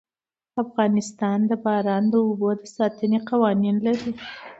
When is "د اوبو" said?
2.09-2.49